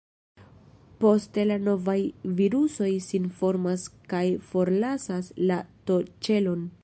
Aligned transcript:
Poste 1.03 1.43
novaj 1.65 1.95
virusoj 2.41 2.89
sin 3.09 3.29
formas 3.41 3.85
kaj 4.15 4.25
forlasas 4.53 5.33
la 5.51 5.61
T-ĉelon. 5.91 6.69